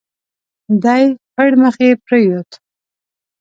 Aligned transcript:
دی 0.83 1.03
پړمخي 1.33 1.89
پرېووت. 2.05 2.51